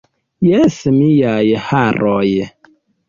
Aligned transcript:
Jes, 0.45 0.77
miaj 0.95 1.45
haroj. 1.67 2.27